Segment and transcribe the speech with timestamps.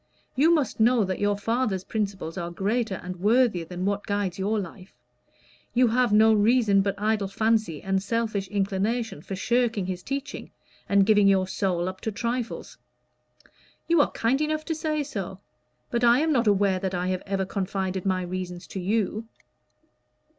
[0.35, 4.59] You must know that your father's principles are greater and worthier than what guides your
[4.59, 4.95] life.
[5.75, 10.49] You have no reason but idle fancy and selfish inclination for shirking his teaching
[10.89, 12.79] and giving your soul up to trifles."
[13.87, 15.39] "You are kind enough to say so.
[15.91, 19.27] But I am not aware that I have ever confided my reasons to you."